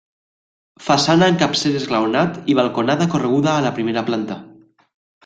Façana 0.85 1.27
amb 1.31 1.41
capcer 1.43 1.73
esglaonat 1.79 2.39
i 2.53 2.55
balconada 2.61 3.07
correguda 3.13 3.53
a 3.53 3.61
la 3.67 3.73
primera 3.77 4.05
planta. 4.09 4.39